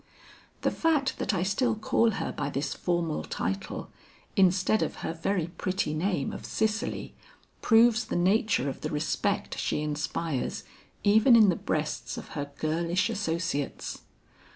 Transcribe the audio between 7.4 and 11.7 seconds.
proves the nature of the respect she inspires even in the